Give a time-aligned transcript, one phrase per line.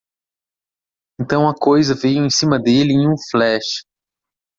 [1.19, 3.83] Então a coisa veio em cima dele em um flash.